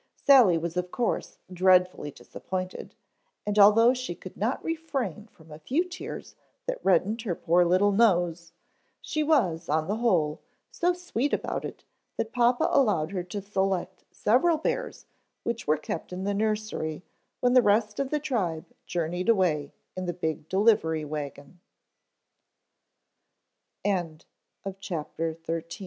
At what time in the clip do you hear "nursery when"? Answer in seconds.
16.33-17.53